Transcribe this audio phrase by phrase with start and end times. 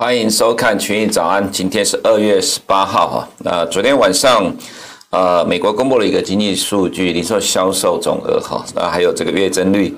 [0.00, 3.28] 欢迎收看群益早安，今天是二月十八号哈。
[3.40, 4.50] 那昨天晚上，
[5.10, 9.94] 呃，美国公布了一个经济数据，零售销售总额哈，那还有这个月增率。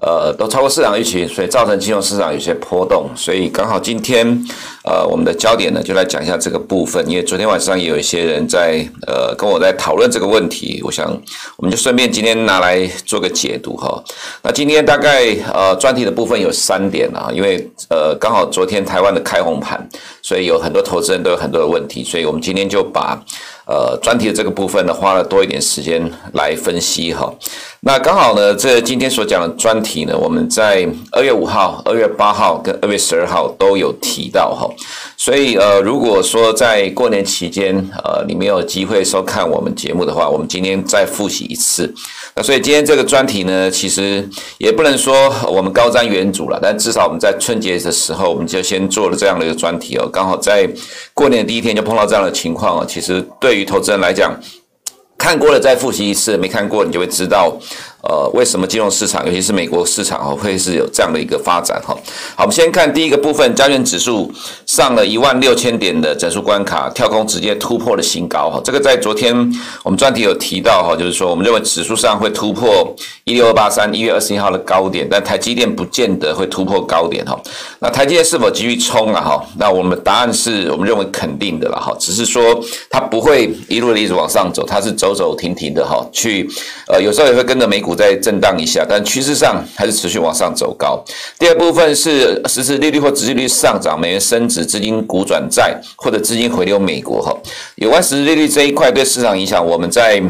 [0.00, 3.08] 呃，都超过市场预期，所以造成金融市场有些波动。
[3.16, 4.26] 所以刚好今天，
[4.84, 7.02] 呃，我们的焦点呢，就来讲一下这个部分。
[7.08, 11.10] 因为昨天晚上也有一些人在呃跟我在讨论这个问题，我想
[11.56, 14.02] 我们就顺便今天拿来做个解读哈。
[14.42, 19.88] 那今天大概呃专题的部分有三点啊，因为呃刚好昨天台湾的开红盘，
[20.20, 23.18] 所以有很多投资人都有很多的问题，所以我们今天就把。
[23.66, 27.32] 呃，专题的这个部分呢，花了多一点时间来分析哈。
[27.80, 34.68] 那刚好呢，这今天所讲的专题呢，我们在二月五号、二月八号跟二月十二号都有提到哈。
[35.16, 41.92] 所以呃，如果说在过年期间呃你没有机会收看我们节目的话，我们今天再复习一次。
[42.36, 44.28] 那所以今天这个专题呢，其实
[44.58, 50.08] 也不能说我们高瞻远瞩了，但至少我们在春节的时候，我们就先做了这样的一个专题哦。
[50.12, 50.68] 刚好在
[51.12, 53.55] 过年的第一天就碰到这样的情况哦，其实对。
[53.56, 54.38] 对于投资人来讲，
[55.16, 57.58] 看过了再复习一次，没看过你就会知道。
[58.08, 61.92] 呃，为什么金融市场，尤其是美国市场哦，会是有这样的一个发展哈？
[62.36, 64.32] 好，我们先看第一个部分，加权指数
[64.64, 68.60] 上了一万六千点的整数关卡，跳空直接突破了新高哈。
[68.64, 69.34] 这个在昨天
[69.82, 72.94] 我们专题有提到哈，就是说我们认为指数上会突破
[73.24, 77.36] 一六二八三一月二十一号的高点，但台积电不见得会突破高点哈。
[77.80, 79.44] 那台积电是否继续冲啊哈？
[79.58, 82.56] 那我们答案是我们认为肯定的了哈，只是说
[82.88, 86.48] 它不会一路的一直往上走，它是走走停停的哈，去
[86.86, 87.95] 呃有时候也会跟着美股。
[87.96, 91.02] 再震荡一下，但趋势上还是持续往上走高。
[91.38, 97.22] 第二部分是实质利率或直利率上涨，美元升值，资金股转债或者资金回流美国。
[97.22, 97.34] 哈，
[97.76, 100.22] 有关实质利率这一块对市场影响，我们在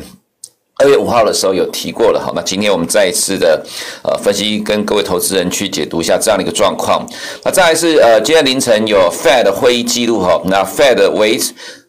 [0.78, 2.20] 二月五号的时候有提过了。
[2.20, 3.64] 好，那今天我们再一次的
[4.03, 7.07] 呃分析，跟各位投资人去解读一下这样的一个状况。
[7.42, 11.41] 那再来是呃今天凌晨有 Fed 会议记录哈，那 Fed 维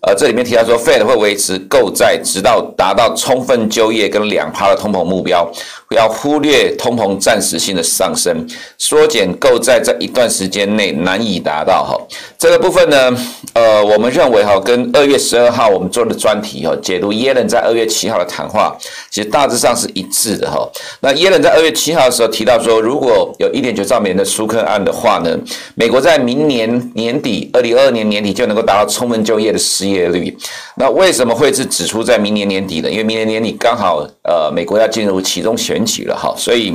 [0.08, 5.46] 呃，这里面提到说，Fed 会维持购债，直到达到充分就业跟两趴的通膨目标，
[5.90, 8.48] 不要忽略通膨暂时性的上升，
[8.78, 12.00] 缩减购债在一段时间内难以达到哈。
[12.38, 13.14] 这个部分呢，
[13.52, 18.74] 呃，我们认为哈，跟二月十二号我们做的专题哈，解读耶伦在二月七号的谈话，
[19.12, 20.66] 其实大致上是一致的哈。
[21.02, 25.38] 那耶伦在二月七号的时候提到说，如果有一点九兆美元的纾困案的话呢，
[25.76, 30.36] 美国在明年年底，二零二二年年底就能够达到充分就业的失业率，
[30.76, 32.90] 那为什么会是指出在明年年底呢？
[32.90, 36.74] 因为明年年底刚好呃，美国要进入其中选举了哈，所以。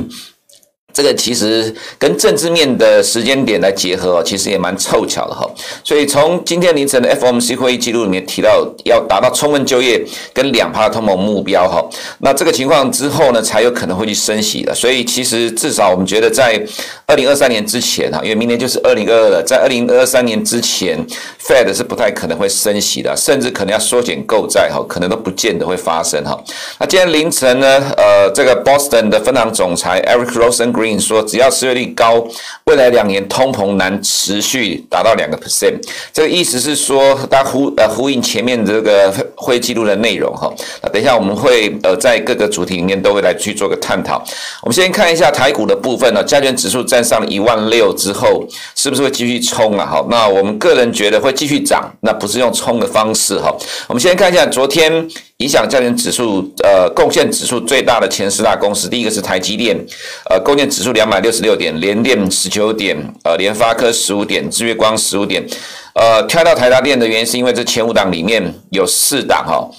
[0.95, 5.43] 这个其实跟政治面的时间点来结合，其实也蛮凑巧的哈。
[5.83, 9.99] 所以从今天凌晨的 FOMC 会议记录里面提到，要达到充分就业
[10.31, 11.83] 跟两趴通膨目标哈。
[12.19, 14.71] 那这个情况之后呢，才有可能会去升息的。
[14.75, 16.63] 所以其实至少我们觉得，在
[17.07, 21.03] 二零二三年之前哈，因为明年就是二零二二了，在二零二三年之前
[21.47, 26.41] ，Fed 是不太可能会升息的，甚至可能要缩减购债哈，可能都不见得会发生哈。
[26.79, 27.67] 那今天凌晨呢，
[27.97, 31.03] 呃，这个 Boston 的分行总裁 Eric Rosengreen。
[31.03, 32.25] 说只要失业率高，
[32.63, 35.73] 未来两年通膨难持续达到两个 percent。
[36.13, 40.49] 这个意思是说，它呼呃呼应前面这个会记录的内容哈。
[40.81, 44.23] 那等一下我们会呃在各个主题里面都会来去做个探讨。
[44.61, 49.85] 我们先看一下台股的部分呢，加权指数站上一万六之后，是不是会继续冲啊？
[49.85, 53.53] 好，那我们个人觉得会继续涨，那不是用冲的方式哈。
[53.87, 55.09] 我们先看一下昨天。
[55.37, 59.75] 影响家庭指数，呃，贡献指数最大的前十大公司，第一个是台积电，
[60.29, 62.95] 呃，贡献指数两百六十六点，联电十九点，
[63.25, 65.45] 呃，联发科十五点，日月光十五点，
[65.95, 69.69] 呃，跳到台达电的原因是因为这前五档里面有四档哈。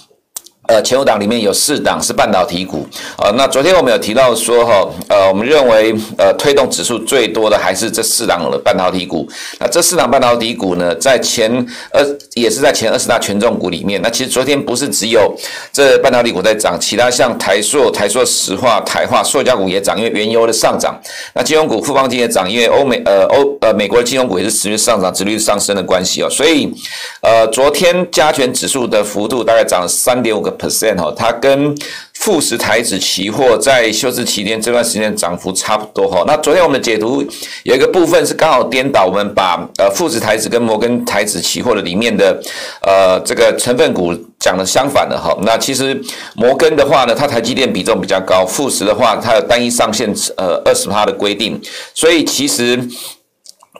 [0.66, 2.86] 呃，前五档里面有四档是半导体股，
[3.18, 9.28] 呃，那昨天我们有提到说哈，呃，我们认为呃推动指数最多的还是这四档的半导体股，
[9.60, 11.50] 那这四档半导体股呢，在前
[11.92, 12.02] 呃
[12.32, 15.36] 也是在前二十大权重股里面，那其实昨天不是只有
[15.70, 20.98] 这半导体股在涨，其他像台塑、台塑石化、台化、塑胶股也涨，因为原油的上涨，
[21.34, 26.72] 那金融股富邦金也涨，因为欧美呃欧呃美国的金融股也是持续上涨，殖利率上升的关系哦，所以
[27.20, 30.53] 呃昨天加权指数的幅度大概涨了三点五个。
[30.56, 31.74] Percent 哈，它跟
[32.14, 36.24] 富时台指期货在休市期间这段时间涨幅差不多哈。
[36.26, 37.22] 那昨天我们的解读
[37.64, 42.40] 有一个部分是刚好颠倒，我们把呃富时台指跟摩根台指期货的里面的
[42.80, 45.36] 呃这个成分股讲的相反的哈。
[45.42, 46.00] 那其实
[46.34, 51.60] 摩根的话呢，它台积电比重比较高，富时的话它有单一上限呃二十趴的规定，
[51.94, 52.88] 所以其实。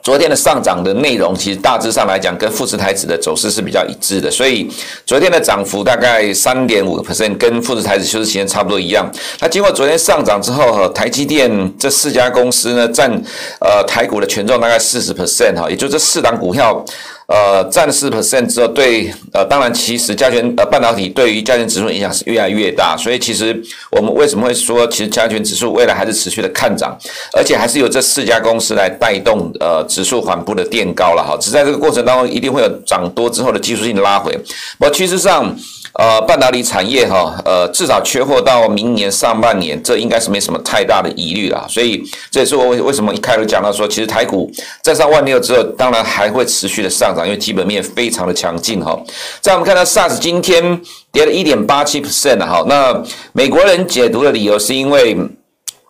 [0.05, 4.71] 昨天的上涨的内容，其实大致上来讲，跟富士台子的走势是比较一致的，所以
[5.03, 9.11] 昨天的涨幅大概三点五个 percent，跟富士台子休市期间差不多一样。
[9.39, 11.49] 那经过昨天上涨之后，哈，台积电
[11.79, 13.11] 这四家公司呢，占
[13.59, 16.85] 呃台股的权重大概四十 percent 哈，也就这四档股票。
[17.27, 23.59] 呃，占四 percent 之后，对，呃，当然，其实加权呃半导体对于加权指数影响是越来越大，所以其实
[23.91, 26.95] 我们为什么会说，其实加权指数未来还是持续的看涨，
[27.33, 34.31] 而且还是有这四家公司来带动呃指数缓步的垫高了哈，只在这个过程当中一定会有涨多之后的技术性的拉回，
[34.77, 35.55] 不过趋势上。
[35.97, 41.65] 呃，半导体产业哈，呃，至少缺货到明年上半年，这应该是没什么太大的疑虑了。
[41.69, 44.51] 所以这也是我为什么一开始讲到说，其实台股
[44.81, 48.99] 在上万六之后，当然还会持续的上涨，因为基本面非常的强劲哈。
[49.39, 50.81] 在我们看到 SARS 今天
[51.11, 53.01] 跌了一点八七 percent 哈，那
[53.31, 55.17] 美国人解读的理由是因为。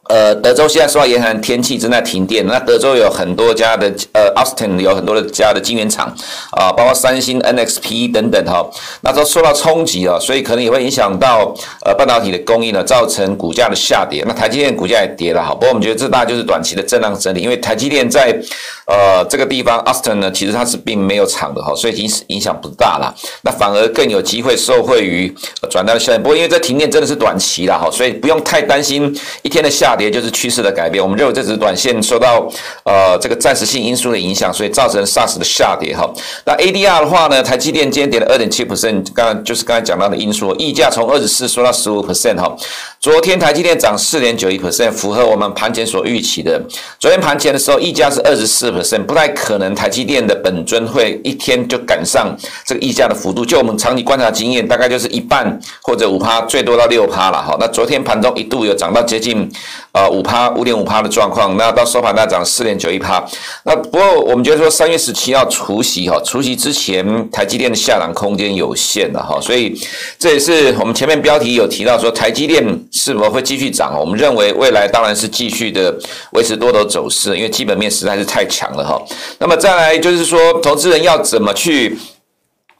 [0.08, 2.46] 呃，德州现在受到严寒天气正在停电。
[2.46, 6.08] 那德州有很多家的，呃，Austin 有很多的家的晶圆厂
[6.52, 8.64] 啊，包括三星、NXP 等等哈，
[9.02, 11.52] 那都受到冲击了，所以可能也会影响到
[11.84, 14.24] 呃半导体的供应呢，造成股价的下跌。
[14.28, 18.32] 那台积电股价也跌了哈，不过我们觉得这大就是短期的震荡整理，因为台积电在
[18.86, 23.12] 呃这个地方 Austin 呢，其实它是并没有厂的哈，所以影影响不大了。
[23.42, 25.34] 那反而更有机会受惠于
[25.72, 26.22] 转单的效应。
[26.22, 29.12] 不过因为这停电真的是短期了哈，所以不用太担心
[29.42, 29.95] 一天的下。
[29.96, 32.48] 跌就是趋势的改变，我们认为这只是短线受到
[32.84, 36.10] 呃这个暂时性因素的影响，所以造成 SARS 的下跌哈。
[36.46, 42.56] 那 ADR 的话呢，台积电今天跌了二点七 percent，刚刚就是刚才讲到的因素，溢价从二十四说到十五 percent 哈。
[43.00, 46.60] 昨天台积电涨四点九一 percent，符合我们盘前所预期的。
[47.00, 53.46] 昨天盘前的时候，溢价是二十四 percent，不太可能台积电的本尊会一天就赶上这个溢价的幅度。
[53.46, 57.56] 就我们长期观察经验，大概就是一半或者五趴，最多到六趴了哈。
[57.60, 59.52] 那昨天盘中一度有涨到接近。
[59.96, 63.24] 呃，五趴五点五趴的状况，那到收盘大涨四点九一趴。
[63.64, 69.74] 那不过我们觉得说三月十七号除夕哈，除夕之前台积电的下档空间有限的哈，所以
[70.20, 72.62] 这也是我们前面标题有提到说台积电
[72.92, 73.98] 是否会继续涨。
[73.98, 75.98] 我们认为未来当然是继续的
[76.34, 79.02] 维持多头走势，因为基本面实在是太强了哈。
[79.40, 81.98] 那么再来就是说，投资人要怎么去？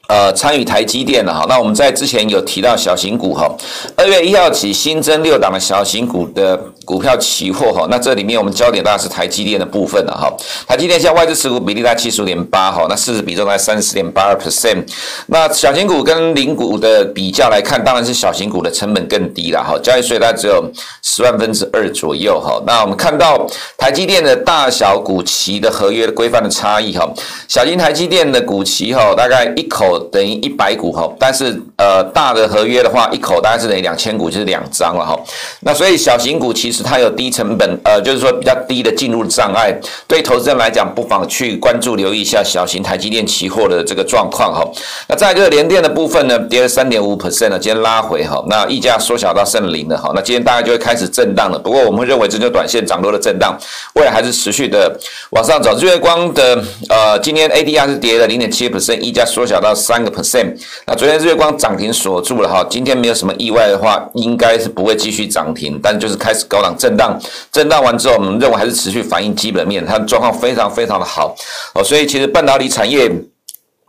[0.08, 3.50] 呃，参与台积电的哈，那我们在之前有提到小型股哈，
[3.96, 10.32] 二月一号起新增六档的小型股的股票期货哈，那这里面我们焦点大概是台积电的部分了哈。
[10.64, 14.84] 台积电现在外资持股比例在七十五点八哈，那市值比重在三十点八二 percent。
[15.26, 20.64] 那小型股跟零股的比较来看，当然是小型股的成本更低了哈，交易税大概只有
[21.02, 22.62] 十万分之二左右哈。
[22.64, 23.44] 那我们看到
[23.76, 27.12] 台积电的大小股期的合约规范的差异哈，
[27.48, 29.95] 小型台积电的股期哈，大概一口。
[29.98, 35.18] 等于一百股哈，但是呃大的合约的话，一口大概是等于两千股，就是两张了哈。
[35.60, 39.74] 那所以小型股其实它有低成本，呃，就是说比较低的进入障碍。
[40.06, 44.62] 对投资人来讲，不妨去关注留意一下小型台积电期货的这个状况哈。
[45.08, 50.12] 那在这个联电的部分呢，跌了三点五 percent 呢，今天拉回哈，那溢价缩小到剩零了哈。
[50.14, 51.58] 那今天大概就会开始震荡了。
[51.58, 53.56] 不过我们会认为这就短线涨多的震荡，
[53.94, 54.94] 未来还是持续的
[55.30, 55.76] 往上走。
[55.76, 59.74] 日月光的呃今天 ADR 是跌了零点七 percent，溢价缩小到。
[59.86, 60.52] 三个 percent，
[60.84, 67.16] 那昨天日月光涨停锁住了哈，今天没有什么意外的话，应该是不会继续涨停，但就是开始高档震荡，
[67.52, 71.36] 震荡完之后，我们认为还是持续反映基本面，它的状况非常非常的好
[71.74, 73.08] 哦，所以其实半导体产业。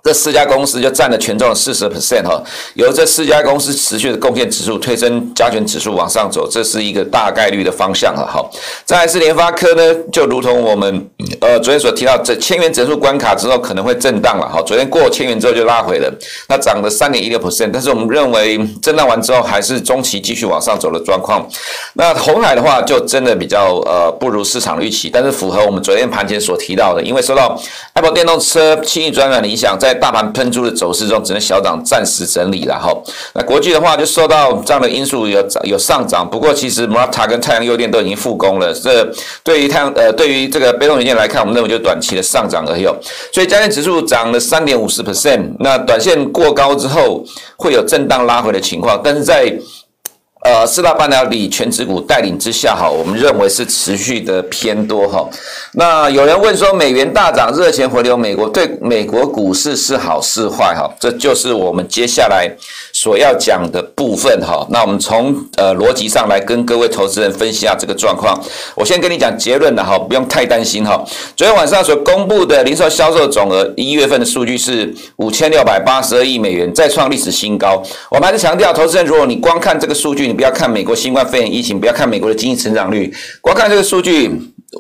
[0.04, 2.42] 这四家公司就占了权重的四十 percent 哈，
[2.76, 8.42] 由这四家公司持续的贡献指数推升加权指数往上走，这是一个大概率的方向了哈。
[8.86, 11.10] 再来是联发科呢，就如同我们
[11.42, 14.62] 呃昨天所提到，这千元整数关卡之后可能会震荡了哈。
[14.66, 16.10] 昨天过千元之后就拉回了，
[16.48, 21.46] 那涨了三点一六 percent，但是我们认为震荡完之后还是中期继续往上走的状况。
[21.96, 27.60] 那红海的话就真的比较呃不如市场的预期，但是符合我们昨天盘前所提到的，因为受到
[27.94, 32.96] Apple 电动车轻易转转的影响，在大盘喷出的走势中，只能小涨，暂时整理了哈。
[33.34, 38.74] 那国际的话，就受到这样的因素有有上涨，不过其实 Murata 跟太阳诱电都已经复工了。
[38.74, 39.06] 这
[39.44, 42.86] 对于太阳呃，对于这个被动元件来看，我们认为就短期的上涨而已。
[43.34, 47.24] 所以家电指数涨了三点五十 percent，那短线过高之后
[47.58, 49.52] 会有震荡拉回的情况，但是在
[50.48, 55.28] 呃，四大半导体全值股带领之下，哈，我们认为是持续的偏多，哈。
[55.74, 60.74] 那有人问说，美元大涨，热钱回流美国，对美国股市是好是坏？
[60.74, 62.50] 哈，这就是我们接下来
[62.94, 64.66] 所要讲的部分，哈。
[64.70, 68.42] 那我们从呃逻辑上来跟各位投资人分析下这个状况。
[68.74, 71.04] 我先跟你讲结论了，哈，不用太担心，哈。
[71.36, 77.84] 昨天晚上所公布的零售销售总额一月份的数据是五千六百八十二亿美元，再创历史新高。
[78.10, 84.30] 我们还是强调，投资人，如果你光看这个数据，你不要看美国新冠肺炎疫情，不要看美国的经济成长率，光看这个数据，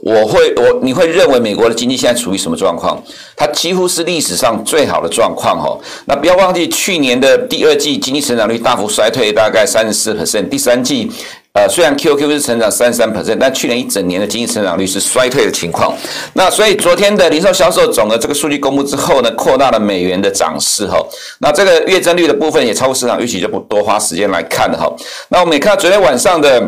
[0.03, 3.03] 我会我你会认为美国的经济现在处于什么状况？
[3.35, 5.75] 它几乎是历史上最好的状况哈。
[6.05, 10.47] 那不要忘记去年的第二季经济成长率大幅衰退，大概三十四 percent。
[10.47, 11.11] 第三季
[11.57, 15.91] 呃虽然 QQ 是成长三十三 percent，但去年一整年的经济成长率是衰退的情况。
[16.33, 21.03] 那所以昨天的零售销售总额这个数据公布之后呢，扩大了美元的涨势哈。
[21.39, 24.87] 那这个月增率的部分也超过市场预期，就不多花时间来看了哈。
[25.29, 26.61] 那我们也看到昨天晚上的。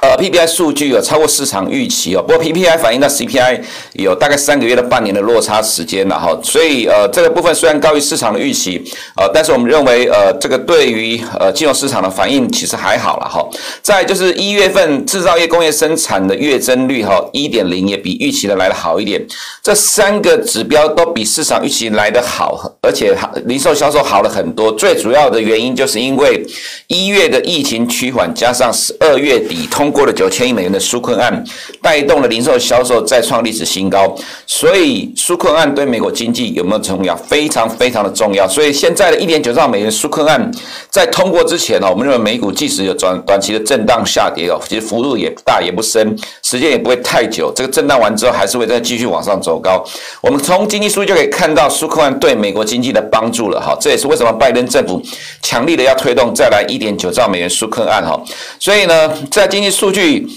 [0.00, 3.60] 呃，PPI 数据有超过市场预期哦，不过 PPI 反映到 CPI
[3.92, 8.82] 有大概三个月的半年的落差时间了哈，所以呃这个部分虽然高于市场的预期，
[9.16, 13.48] 呃，但是我们认为呃这个对于呃金融市场的反应其实还好了哈。
[13.80, 19.24] 再就是一月份制造业工业生产的月增率哈一点零也比预期的来得好一点，
[19.62, 24.72] 这三个指标都比市场预期来得好，而且零售销售好了很多。
[24.72, 26.44] 最主要的原因就是因为
[26.88, 29.81] 一月的疫情趋缓，加上十二月底通。
[29.82, 31.44] 通过了九千亿美元的纾困案，
[31.82, 34.14] 带动了零售销售再创历史新高。
[34.46, 37.16] 所以纾困案对美国经济有没有重要？
[37.16, 38.46] 非常非常的重要。
[38.46, 40.48] 所以现在的一点九兆美元纾困案
[40.88, 47.52] 在通过之前呢，我们认为美股即使有短短期的震荡下跌哦，其实幅度也不大也不深，时间也不会太久。
[47.52, 49.84] 这个震荡完之后，还是会再继续往上走高。
[50.20, 53.76] 我们从经济数据就可以看到纾困案对美国经济的帮助了哈。
[53.80, 55.02] 这也是为什么拜登政府
[55.42, 58.16] 强力的要推动再来一点九兆美元纾困案哈。
[58.60, 60.28] 所以呢，在经济数据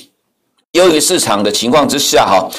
[0.71, 2.49] 优于市场的情况之下，哈，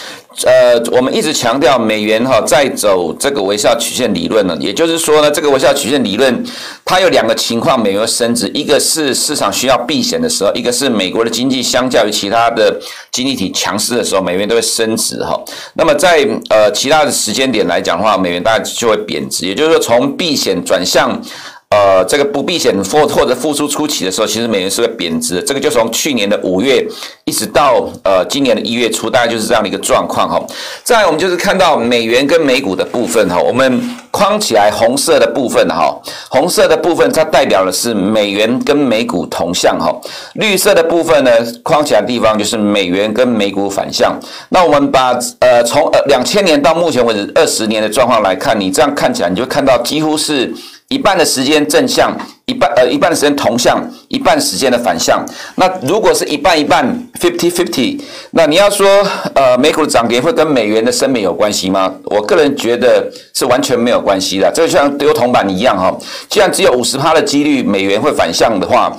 [0.45, 6.45] 呃，我们一直强调美元哈在走这个微笑曲线理论呢，也就是说呢，这个微笑曲线理论
[6.83, 12.81] 它有两个情况，美元升值，一个是市场需要避险的时候，一个是美国的经济相较于其他的
[13.13, 15.39] 经济体强势的时候，美元都会升值哈。
[15.75, 21.21] 那么在呃其他的时间点来讲的话，美元大概就会贬值，也就是说从避险转向。
[21.69, 25.43] 呃，这个不避险或或者复苏初期的时候，其实美元是会贬值的。
[25.43, 26.87] 这个就从去年的五月
[27.25, 30.41] 一直到呃今年的一月初，大概就是这样的一个状况哈。
[30.85, 33.83] 再来，我们就是看到美元跟美股的部分哈，我们
[34.13, 35.93] 框起来红色的部分哈，
[36.29, 39.93] 红色的部分它代表的是美元跟美股同向哈，
[40.35, 41.33] 绿色的部分呢
[41.65, 44.17] 框起来的地方就是美元跟美股反向。
[44.51, 50.55] 那我们把呃从呃两千年到目前为止二十年的状况来看，你这样看起来你就看到几乎是。
[50.89, 52.17] 一半的时间正向，
[52.47, 55.25] 一半呃一半的时间同向，一半时间的反向。
[55.57, 56.87] 那如果是一半一半
[57.21, 58.01] fifty fifty，
[58.31, 58.87] 那你要说
[59.35, 61.93] 呃美股的涨跌会跟美元的升美有关系吗？
[62.05, 64.51] 我个人觉得是完全没有关系的。
[64.55, 65.97] 这就像丢铜板一样哈，
[66.29, 68.97] 既然只有五十趴的几率美元会反向的话。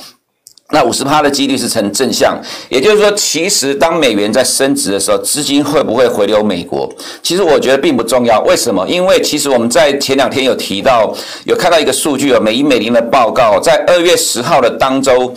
[0.73, 6.93] 那五十趴的几率是呈正向，也就是说，其实当美元在升值的时候，资金会不会回流美国？
[7.23, 8.41] 其实我觉得并不重要。
[8.41, 8.85] 为什么？
[8.85, 15.33] 因为其实我们在前两天有提到，有看到一个数据，有美银美林的报告，在二月十号的当周，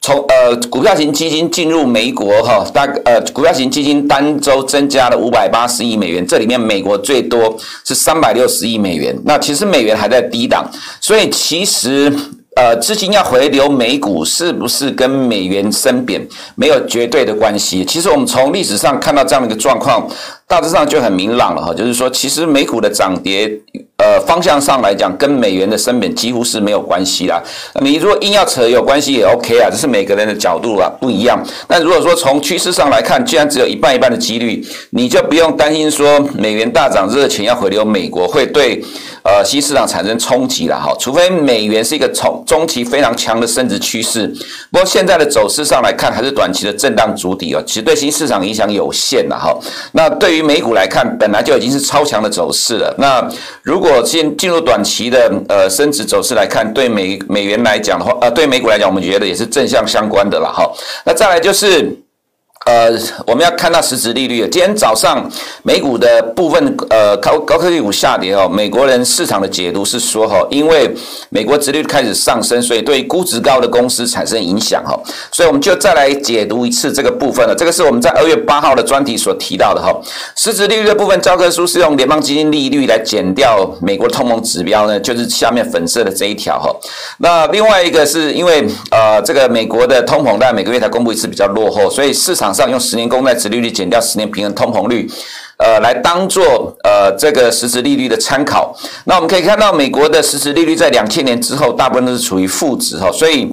[0.00, 9.16] 从呃股票型基金进入美国哈，大呃股票型基金单周增加了五百八十亿美元，这里面美国最多是三百六十亿美元。
[9.24, 10.68] 那其实美元还在低档，
[11.00, 12.12] 所以其实。
[12.54, 17.82] 呃，资金要回流美股，是不是跟美元升贬没有绝对的关系？
[17.82, 20.06] 其实我们从历史上看到这样的一个状况，
[20.52, 23.50] 大致上就很明朗了哈，就是说，其实美股的涨跌。
[23.98, 27.40] 呃，方向上来讲，跟美元的升贬几乎是没有关系啦。
[27.80, 31.40] 你如果硬要扯有关系也 OK 啊，只是每个人的角度啊不一样。
[31.68, 38.82] 那如果说从趋势上来看，既然只有一半一半的几率，你就不用担心说美元大涨，热钱要回流美国会对
[39.22, 40.92] 呃新市场产生冲击了哈。
[40.98, 44.26] 除非美元是一个从中期非常强的升值趋势，
[44.72, 49.56] 不过现在的走势上来看，还是短期的震荡筑底哦，其实对新市场影响有限了哈。
[49.92, 52.94] 那对于美股来看，本来就已经是超强的走势了。
[52.98, 53.26] 那
[53.62, 60.70] 如果进进入短期的呃升值走势来看，对美美元来讲的话，呃，对美股来讲，我们觉得也是正向相关的了哈。
[61.06, 61.96] 那再来就是。
[62.64, 62.90] 呃，
[63.26, 64.46] 我们要看到实质利率。
[64.48, 65.28] 今天早上
[65.64, 70.94] 美股的部分呃高高科技股下跌哦，美国人市场的解读是说哈，因为
[71.30, 74.96] 美国殖利率开始上升，所以对估值高的公司产生影响哈。
[75.32, 77.54] 所以我们就再来解读一次这个部分了。
[77.54, 79.92] 这个是我们在二月八号的专题所提到的哈。
[80.36, 86.72] 实质利率的部分教科书是用联邦基金利率来减掉美国通膨指标呢，就是下面粉色的这一条哈。
[87.18, 92.51] 那另外一个是因为呃这个美国的通膨在每个月才公布一次比较落后，所以市场。
[92.52, 95.08] 上用十年公债殖利率减掉十年平衡通膨率，
[95.56, 98.76] 呃，来当做呃这个实质利率的参考。
[99.04, 103.50] 那我们可以看到，美国的实质利率在两千年之后，大部分都是处于负值哈，所以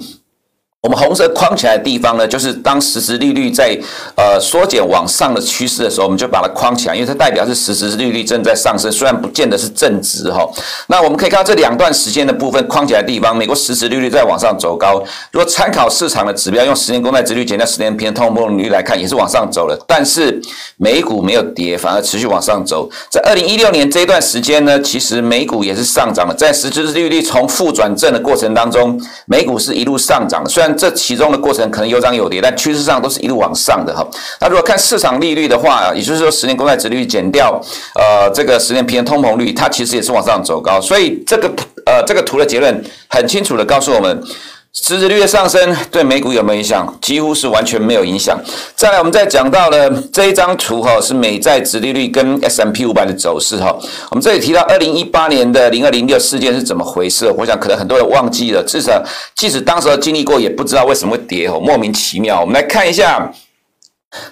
[0.82, 3.78] 我们红色框起来的地方呢，就是当实时利率在
[4.16, 10.50] 呃缩减往上的趋势的时候，我们就把它框起来，因为它代表是实时利率正在上升，虽然不见得是正值哈。
[10.88, 15.04] 那我们可以看到这两段时间的部分框起来的地方，美国实时利率在往上走高。
[15.34, 19.78] 如果参考市场的指标，用十年公债殖率减掉十年平通膨率来看，也是往上走了。
[19.86, 20.42] 但是
[20.78, 22.90] 美股没有跌，反而持续往上走。
[23.10, 30.69] 在二零一六年这一段时间呢，其实美股也是上涨的，在实质利率从负转正的过程当中，美股是一路上涨的，虽然。
[30.78, 34.06] 这其中的过程可能有涨有跌，但趋势上都是一路往上的哈。
[34.40, 37.62] 那如果看市场利率的话，也就是说十年公债殖率减掉
[37.96, 40.82] 呃这个十年平均通膨率，它其实也是往上走高。
[40.82, 41.50] 所以这个
[41.86, 44.24] 呃这个图的结论很清楚的告诉我们。
[44.72, 46.98] 实质率的上升对美股有没有影响？
[47.02, 48.40] 几乎是完全没有影响。
[48.76, 53.76] 再来，我们再讲到了这一张图哈，是美债殖利率跟 S M P 五百的走势哈。
[54.12, 57.30] 我们这里提到二零一八年的零二零六事件是怎么回事？
[57.38, 59.04] 我想可能很多人忘记了，至少
[59.36, 62.40] 即使当时经历过，也不知道为什么会跌哦，莫名其妙。
[62.40, 63.32] 我们来看一下。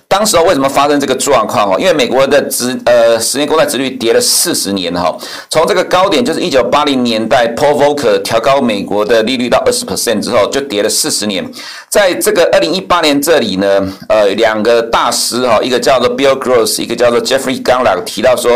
[0.08, 1.72] 当时候为什么发生这个状况？
[1.72, 5.16] 哦，因为美国的殖呃十年公债殖率跌了四十年哈，
[5.50, 11.48] 从这个高点就是一九八零年代 p o v o k e r 调高美国的利率到二十 percent 之后，就跌了四十年。
[11.90, 18.52] 在这个二零一八年这里呢，呃，两个大师哈，一个叫做 Bill Gross，一个叫做 Jeffrey gunla 提到说，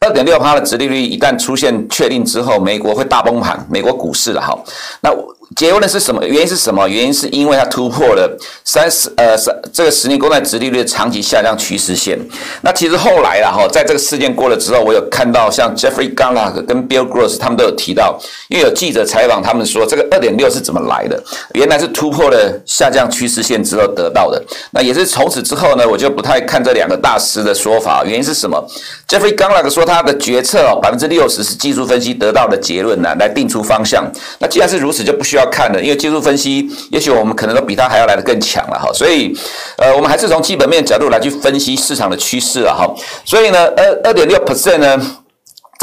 [0.00, 4.58] 二点六趴的殖利率一旦出现确定之后，美国会大崩盘，美国股市了哈。
[5.02, 5.10] 那
[5.56, 6.24] 结论是什么？
[6.26, 6.88] 原因是什么？
[6.88, 12.18] 原因是因为它突破了三十呃三这个十年公债殖利率的长期下降趋势线。
[12.62, 18.18] 那其实后来了哈，在这个事件过了之后，我有看到像 Jeffrey Gundlach 跟 Bill Gross 他们都有提到，
[18.48, 21.22] 因为有记者采访他们说，这个二点六是怎么来的？
[21.52, 24.42] 原来是突破了下降趋势线之后得到的。
[24.72, 28.04] 那也是从此之后呢，我就不太看这两个大师的说法。
[28.04, 28.60] 原因是什么
[29.08, 34.04] ？Jeffrey Gundlach 说他的决策哦，百分之六十是技术分析得到的结论呢，来定出方向。
[34.40, 35.43] 那既然是如此，就不需要。
[35.44, 39.36] 要看的，因为技术分析，也许我们可能都比他还要来的更强了哈，所以，
[39.76, 42.88] 呃，我们还是从基本面角度来去分析市场的趋势了哈，
[43.24, 45.18] 所以呢，二二点六 percent 呢。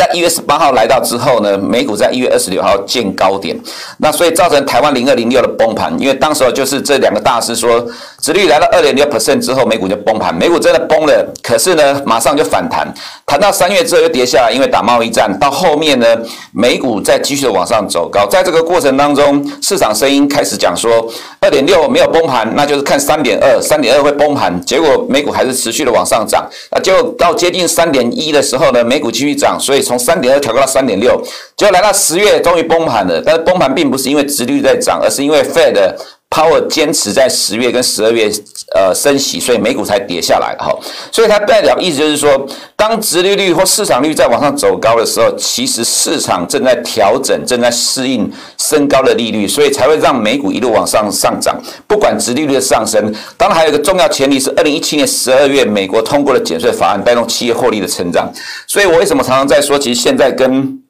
[0.01, 3.55] 在一月十八号来到之后呢，美股在一月二十六号见高点，
[4.00, 7.86] 那所以造成台湾零二零六的崩盘，因为当时候就是这两个大师说，
[8.20, 12.91] 殖利率来到二点六 percent 之后，美股就崩盘，美股真的崩了，可是呢，马上就反弹，
[13.27, 16.17] 弹到三月之后又跌下来，因为打贸易战，到后面呢，
[16.51, 21.08] 美股再继续的往上走高，在这个过程当中，市场声音开始讲说，
[21.41, 29.90] 二点六没有崩盘，那就是看三点二，三点二会崩盘，结果美股还是持续的往上涨，那就到接近三点一的时候呢，美股继续涨，所以。
[29.91, 31.21] 从三点二调高到三点六，
[31.57, 33.21] 结果来到十月终于崩盘了。
[33.25, 35.93] 但是崩盘并不是因为殖率在涨，而是因为 Fed
[36.31, 38.31] Power 坚持在十月跟十二月
[38.74, 40.74] 呃升息，所以美股才跌下来哈。
[41.11, 51.61] 所以它代表意思就是说，当殖利率或市场率在往上走高的时候，其实市场正在调整，正在适应升高的利率，所以才会让美股一路往上上涨。
[51.85, 58.31] 不管殖利率的上升，当然还有一个重要前提是，二零一七年十二月美国通过了减税法案，带动企业获利的成长。
[58.65, 60.80] 所以我为什么常常在说，其实现在跟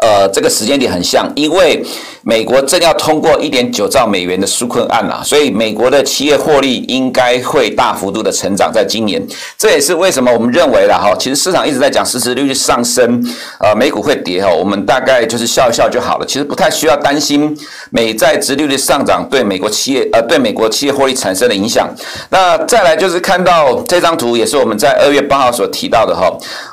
[0.00, 1.84] 呃，这个时间点很像，因为
[2.22, 9.22] 美国正要通过一点九兆美元的纾困案啊，所以美国的企业获利应该会大幅度的成长，在今年，
[9.58, 13.22] 这也是为什么我们认为了哈，其实市场一直在讲实时利率上升，
[13.58, 17.54] 呃，美股会跌哈，我们大概就是笑一笑就好了，其实不太需要担心
[17.90, 21.86] 美债殖利率上涨对美国企业呃对美国企业获利产生的影响。
[22.30, 26.30] 那再来就是看到这张图，也是我们在二月八号所提到的哈。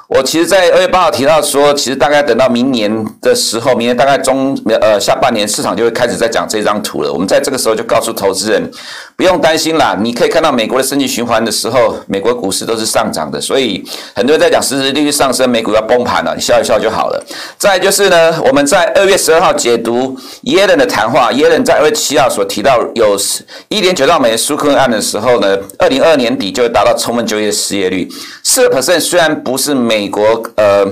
[0.08, 2.90] 我其实，在二月八号提到说，其实大概等到明年
[3.22, 7.12] 的时候，明年大概中呃下半年，市场就会开始在讲这张图了。
[7.12, 8.72] 我们在这个时候就告诉投资人，
[9.18, 9.98] 不用担心啦。
[10.00, 13.42] 你可以看到美国的升级循环的时候，美国股市都是上涨的。
[13.42, 17.26] 所以很多人在讲实质利率上升，美股要崩盘了，你笑一笑就好了。
[17.58, 23.18] 再就是呢，我们在二月十二号解读耶伦的谈话，耶伦在二月七号所提到有
[23.70, 28.08] 一点九兆美元纾困案的时候呢，二零二二年底就会达到充分就业失业率
[28.44, 29.78] 四 percent，虽然不是。
[29.78, 30.86] 美国呃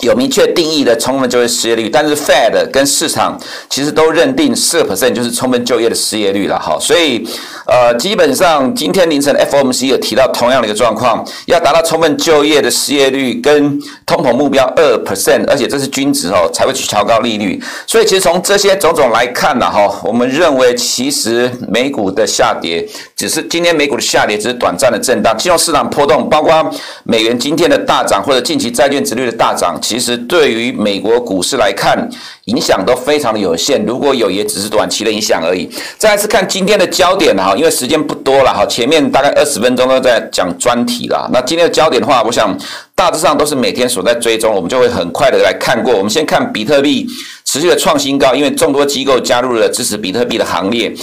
[0.00, 7.26] 有明确定义的充分就业失业率，但是 Fed 跟市场其实都认定四 percent 就是充分就业的失业率了哈，所以
[7.66, 26.70] 呃基本上今天凌晨 FOMC 有提到同样的一个状况，要达到充分就业的失业率跟通膨目标二 percent，而且这是均值哦才会去调高利率，所以其实从这些种种来看呢哈，我们认为其实美股的下跌只是今天美股的下跌只是短暂的震荡，金融市场波动包括
[27.04, 29.76] 美元今天的大涨或者近期债券殖率的大涨。
[29.82, 32.08] 其实对于美国股市来看，
[32.46, 33.84] 影响都非常的有限。
[33.84, 35.68] 如果有，也只是短期的影响而已。
[35.98, 41.28] 再来是看今天的焦点哈，因为时间不多了哈，前面大概二十分钟都在讲专题了。
[41.32, 42.56] 那今天的焦点的话，我想
[42.94, 45.94] 大致上都是每天所在追踪，我们就会很快的来看过。
[45.94, 47.06] 我们先看比特币
[47.44, 50.94] 持续的创新高，因为众多机构加入了支持比特币的行列。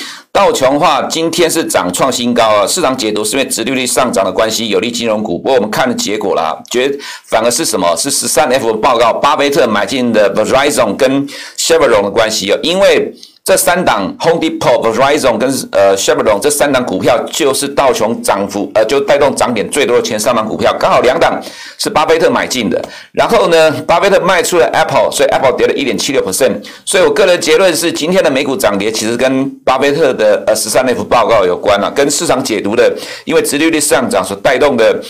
[0.43, 5.39] 到道琼的话，今天是涨创新高啊，市场解读是因为殖利率上涨的关系，有利金融股。
[5.39, 7.95] 不过我们看的结果啦，觉得反而是什么？
[7.95, 11.25] 是十三 F 报告，巴菲特买进的 Verizon 跟
[11.57, 13.13] Chevron 的关系啊，因为。
[13.45, 21.37] 这三档 Home Depot、Verizon 跟呃 Chevron 这三档股票就是道琼涨幅呃就带动涨点最多的前三档股票，刚好两档
[21.77, 22.81] 是巴菲特买进的。
[23.11, 26.53] 然后呢，巴菲特卖出了 Apple，所以 Apple 跌了一点七六 percent。
[26.85, 35.03] 所以我个人结论是，今天的美股涨跌其实跟巴菲特的呃十三 F 报告有关啊，跟市场解读的因为殖利率上涨所带动的。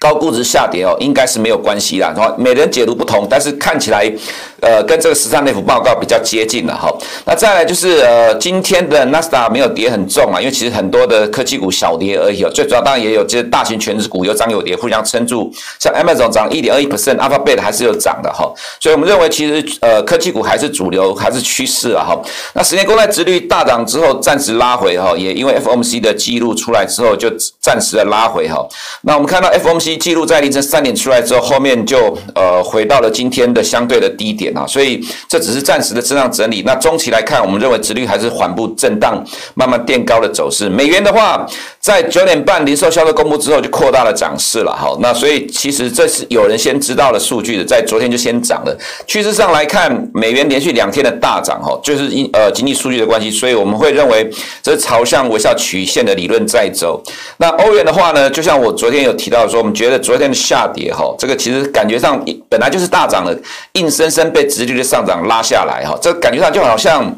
[0.00, 2.10] 高估值下跌哦，应该是没有关系啦。
[2.16, 4.10] 然后每人解读不同，但是看起来，
[4.62, 6.90] 呃，跟这个十三 F 报告比较接近了哈。
[7.26, 12.50] 那再来就是呃，今天的纳斯达没有跌很重啊，因为其实很多的科技股小跌而已哦。
[12.50, 15.52] 最主要当然也有这些大型全值股有涨有跌，互相撑住。
[15.78, 18.50] 像 Amazon 涨一点二一 percent，Alphabet 还是有涨的哈。
[18.80, 22.18] 所以我们认为其实呃，科技股还是主流，还是趋势啊哈。
[22.54, 28.66] 那十年公债殖率大涨之后暂时拉回哈，也因为 FOMC 的记录出来之后就暂时的拉回哈。
[29.02, 29.89] 那我们看到 FOMC。
[29.96, 36.62] 记录在凌晨三点出来之后，后面就呃回到了今天的相对的低点啊，所以这只是暂时的震荡整理。
[36.66, 39.24] 那中期来看，我们认为殖率还是缓步震荡，
[39.54, 40.68] 慢慢垫高的走势。
[40.68, 41.46] 美元的话，
[41.78, 48.76] 在九点半零售销售公布之后就扩大了涨势了，好，那所以其实这是有人先知道了数据的，在昨天就先涨了。
[49.06, 54.30] 趋势上来看，美元连续两天的大涨，哈，就是因呃经济数据的关系，所以我们会认为
[54.62, 57.02] 这是朝向微笑曲线的理论在走。
[57.38, 63.36] 那欧元的话呢，就像我昨天有提到说，我们觉得昨天的下跌，哈，这个其实感觉上本来就是大涨的，
[63.72, 67.10] 硬生生被直率的上涨拉下来，哈，这感觉上就好像。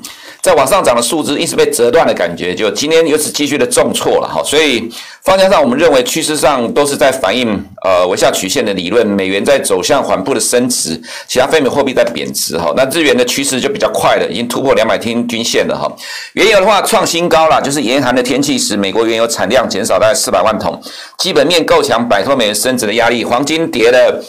[0.42, 15.88] 在往上涨的树枝一直被折断的感觉，就今天由此继续的重挫了哈，所以方向上我们认为趋势上都是在反映呃微笑曲线的理论，美元在走向缓步的升值，其他非美货币在贬值哈，那日元的趋势就比较快了，已经突破两百天均线了哈。
[16.32, 20.82] 原油的话创新高了，就是严寒的天气使美国原油产量减少大概四百万桶，
[21.18, 24.20] 基本面够强，摆脱美元升值的压力，黄金跌了。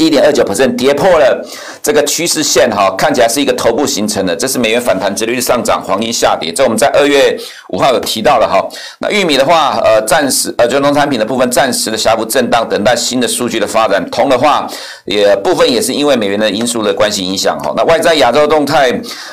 [0.00, 1.46] 一点二九 percent 跌破了
[1.82, 6.52] 这个趋势线哈，看起来是一个头部形成的，这是美元反弹，殖率上涨，黄金下跌。
[6.52, 8.66] 这我们在二月五号有提到了哈。
[8.98, 14.02] 那玉米的话，呃，暂时呃，就农产品的部分暂时的小幅震荡，等待新的数据的发展。
[14.10, 14.66] 铜的话，
[15.04, 17.72] 也部分也是因为美元的因素的关系影响哈。
[17.76, 18.90] 那外在亚洲动态，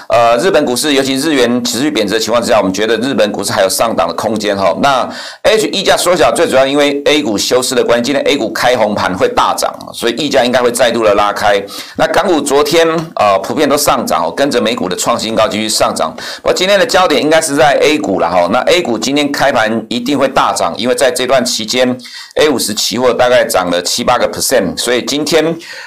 [0.09, 4.75] 呃，日本股市尤其日元持续贬值的情况之下，我们觉得日本股市还有上档的空间哈。
[4.81, 5.09] 那
[5.43, 10.56] H 溢价缩小，最主要因为 A 股休市的关系，今天 A 股开红盘会大涨，所以溢价应该。
[10.61, 11.61] 会再度的拉开，
[11.97, 16.13] 那港股昨天呃普遍都上涨哦，跟着美股的创新高继续上涨。
[16.37, 21.97] 不过今天的焦点应该是在 A 股了哈，那 A 股今天开盘一定会大涨，因为在这段期间
[22.35, 25.43] A 五十期货大概涨了七八个 percent，所以今天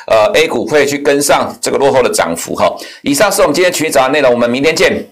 [0.07, 2.73] 呃 A 股会去跟上这个落后的涨幅哈。
[3.03, 5.07] 以上是我们今天群益早安内容，我们明天见。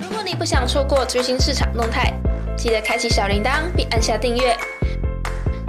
[0.00, 2.12] 如果你不想错过最新市场动态，
[2.56, 4.56] 记得开启小铃铛并按下订阅。